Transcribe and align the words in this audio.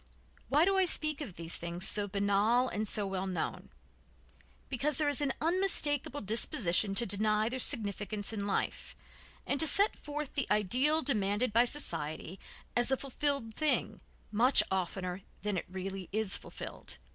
Why 0.49 0.65
do 0.65 0.77
I 0.77 0.85
speak 0.85 1.21
of 1.21 1.35
these 1.35 1.57
things, 1.57 1.87
so 1.87 2.07
banal 2.07 2.67
and 2.67 2.87
so 2.87 3.05
well 3.05 3.27
known? 3.27 3.69
Because 4.67 4.97
there 4.97 5.07
is 5.07 5.21
an 5.21 5.31
unmistakable 5.39 6.21
disposition 6.21 6.95
to 6.95 7.05
deny 7.05 7.49
their 7.49 7.59
significance 7.59 8.33
in 8.33 8.47
life, 8.47 8.95
and 9.45 9.59
to 9.59 9.67
set 9.67 9.95
forth 9.95 10.33
the 10.33 10.47
ideal 10.49 11.03
demanded 11.03 11.53
by 11.53 11.65
society 11.65 12.39
as 12.75 12.89
a 12.89 12.97
fulfilled 12.97 13.53
thing 13.53 13.99
much 14.31 14.63
oftener 14.71 15.21
than 15.43 15.55
it 15.55 15.65
really 15.69 16.09
is 16.11 16.35
fulfilled. 16.35 16.97